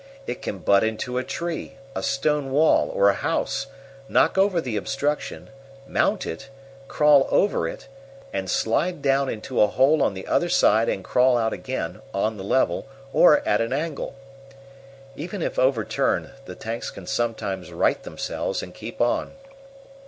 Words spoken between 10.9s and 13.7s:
crawl out again, on the level, or at